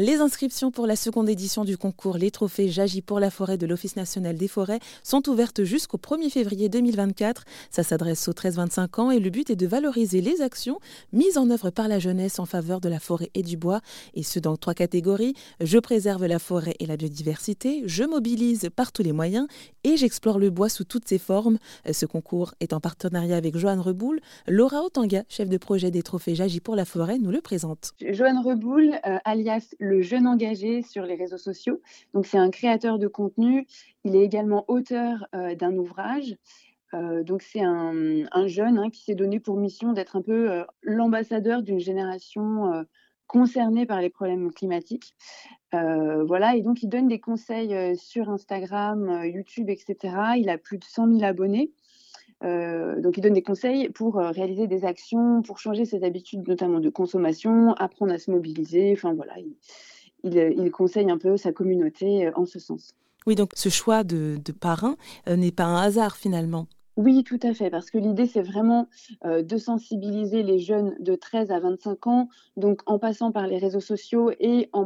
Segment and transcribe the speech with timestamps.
[0.00, 3.66] Les inscriptions pour la seconde édition du concours Les Trophées J'agis pour la forêt de
[3.66, 7.44] l'Office national des forêts sont ouvertes jusqu'au 1er février 2024.
[7.72, 10.78] Ça s'adresse aux 13-25 ans et le but est de valoriser les actions
[11.12, 13.80] mises en œuvre par la jeunesse en faveur de la forêt et du bois,
[14.14, 15.34] et ce dans trois catégories.
[15.60, 19.48] Je préserve la forêt et la biodiversité, je mobilise par tous les moyens
[19.82, 21.58] et j'explore le bois sous toutes ses formes.
[21.90, 24.20] Ce concours est en partenariat avec Joanne Reboul.
[24.46, 27.94] Laura Otanga, chef de projet des Trophées J'agis pour la forêt, nous le présente.
[28.00, 31.80] Joanne Reboul, euh, alias le jeune engagé sur les réseaux sociaux.
[32.14, 33.66] Donc c'est un créateur de contenu.
[34.04, 36.36] Il est également auteur euh, d'un ouvrage.
[36.94, 41.62] Euh, donc c'est un, jeune hein, qui s'est donné pour mission d'être un peu l'ambassadeur
[41.62, 42.84] d'une génération
[43.26, 45.14] concernée par les problèmes climatiques.
[45.72, 49.96] voilà, et donc il donne des conseils sur Instagram, YouTube, etc.
[50.38, 51.72] Il a plus de 100 000 abonnés.
[52.44, 56.46] Euh, donc, il donne des conseils pour euh, réaliser des actions, pour changer ses habitudes,
[56.46, 58.92] notamment de consommation, apprendre à se mobiliser.
[58.92, 59.34] Enfin, voilà,
[60.22, 62.94] il, conseille un peu sa communauté euh, en ce sens.
[63.26, 66.66] Oui, donc ce choix de parrain n'est pas un hasard finalement.
[66.98, 68.88] Oui, tout à fait, parce que l'idée, c'est vraiment
[69.24, 73.58] euh, de sensibiliser les jeunes de 13 à 25 ans, donc en passant par les
[73.58, 74.84] réseaux sociaux et en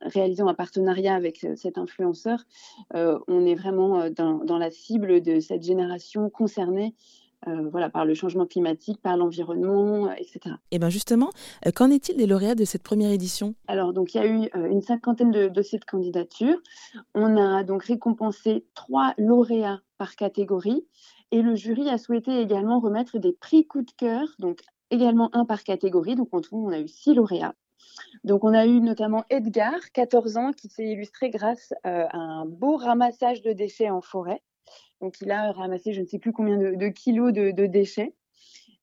[0.00, 2.46] réalisant un partenariat avec euh, cet influenceur,
[2.94, 6.94] euh, on est vraiment dans, la cible de cette génération concernée
[7.46, 10.40] voilà, par le changement climatique, par l'environnement, etc.
[10.44, 11.30] Et eh bien justement,
[11.74, 13.54] qu'en est-il des lauréats de cette première édition?
[13.66, 16.58] Alors, donc, il y a eu une cinquantaine de dossiers de candidature.
[17.14, 20.84] On a donc récompensé trois lauréats par catégorie.
[21.32, 25.44] Et le jury a souhaité également remettre des prix coup de cœur, donc également un
[25.44, 26.16] par catégorie.
[26.16, 27.54] Donc en tout, on a eu six lauréats.
[28.24, 32.46] Donc on a eu notamment Edgar, 14 ans, qui s'est illustré grâce euh, à un
[32.46, 34.42] beau ramassage de déchets en forêt.
[35.00, 38.14] Donc il a ramassé je ne sais plus combien de, kilos de, déchets.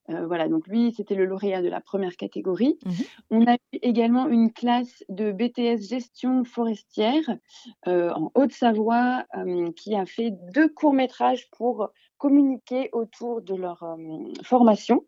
[0.10, 2.80] Euh, voilà, donc lui, c'était le lauréat de la première catégorie.
[2.86, 2.92] Mmh
[3.30, 7.38] on a eu également une classe de BTS gestion forestière
[7.88, 9.26] euh, en Haute-Savoie
[9.76, 13.84] qui a fait deux courts-métrages pour communiquer autour de leur
[14.44, 15.06] formation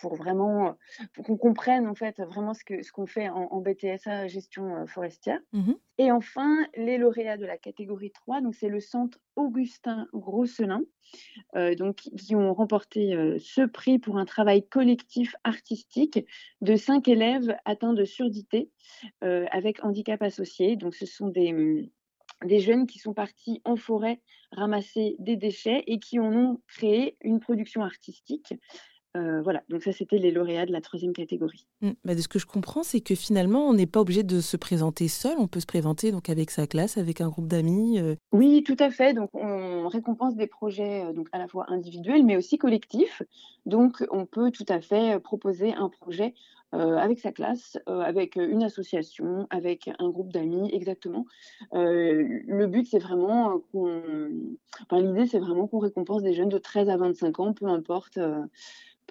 [0.00, 0.76] pour vraiment
[1.14, 5.40] pour qu'on comprenne en fait vraiment ce que ce qu'on fait en, BTSA gestion forestière.
[5.52, 10.82] Mmh Et enfin, les lauréats de la catégorie 3, donc c'est le centre Augustin Grosselin,
[11.78, 16.26] donc qui ont remporté ce prix pour un travail collectif artistique
[16.60, 18.70] de cinq élèves atteints de surdité
[19.20, 20.76] avec handicap associé.
[20.76, 21.88] Donc ce sont des mmh,
[22.44, 24.20] des jeunes qui sont partis en forêt
[24.52, 28.54] ramasser des déchets et qui en ont créé une production artistique.
[29.16, 31.66] Euh, voilà, donc ça c'était les lauréats de la troisième catégorie.
[31.80, 31.90] Mmh.
[32.04, 34.56] Bah, de ce que je comprends, c'est que finalement on n'est pas obligé de se
[34.56, 37.98] présenter seul, on peut se présenter donc avec sa classe, avec un groupe d'amis.
[37.98, 38.16] Euh.
[38.32, 39.14] Oui, tout à fait.
[39.14, 43.22] Donc on récompense des projets euh, donc à la fois individuels mais aussi collectifs.
[43.64, 46.34] Donc on peut tout à fait proposer un projet
[46.72, 51.24] avec sa classe, euh, avec une association, avec un groupe d'amis, exactement.
[51.74, 54.02] Euh, le but, c'est vraiment qu'on.
[54.82, 58.18] Enfin, l'idée, c'est vraiment qu'on récompense des jeunes de 13 à 25 ans, peu importe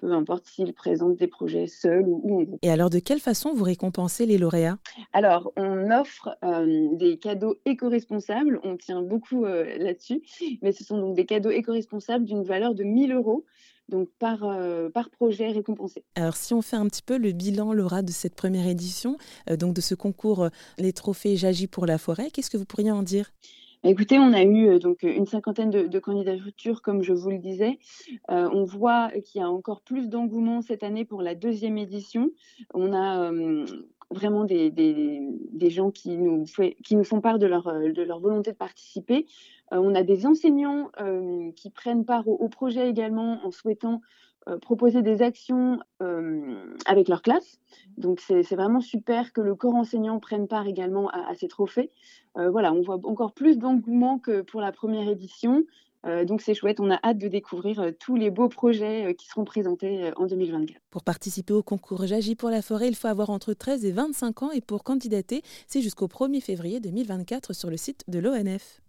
[0.00, 2.60] peu importe s'ils présentent des projets seuls ou, en groupe.
[2.62, 4.78] Et alors, de quelle façon vous récompensez les lauréats?
[5.12, 6.38] Alors, on offre
[6.92, 10.22] des cadeaux éco-responsables, on tient beaucoup là-dessus,
[10.62, 13.44] mais ce sont donc des cadeaux éco-responsables d'une valeur de 1000 euros
[13.88, 16.04] donc par, euh, par projet récompensé.
[16.14, 19.16] Alors si on fait un petit peu le bilan, Laura, de cette première édition,
[19.50, 22.64] euh, donc de ce concours euh, Les Trophées J'agis pour la forêt, qu'est-ce que vous
[22.64, 23.30] pourriez en dire?
[23.84, 27.78] Écoutez, on a eu donc une cinquantaine de, candidatures, comme je vous le disais.
[28.28, 32.28] on voit qu'il y a encore plus d'engouement cette année pour la deuxième édition.
[32.74, 33.30] On a
[34.10, 36.44] vraiment des, des, gens qui nous,
[36.84, 39.26] qui nous font part de leur, de leur volonté de participer.
[39.72, 44.00] Euh, on a des enseignants euh, qui prennent part au, projet également en souhaitant
[44.48, 45.78] euh, proposer des actions
[46.86, 47.58] avec leur classe.
[47.96, 51.90] Donc c'est vraiment super que le corps enseignant prenne part également à, ces trophées.
[52.34, 55.64] voilà, on voit encore plus d'engouement que pour la première édition.
[56.24, 60.10] Donc c'est chouette, on a hâte de découvrir tous les beaux projets qui seront présentés
[60.16, 60.80] en 2024.
[60.90, 64.42] Pour participer au concours J'agis pour la forêt, il faut avoir entre 13 et 25
[64.42, 68.80] ans et pour candidater, c'est jusqu'au 1er février 2024 sur le site de l'ONF.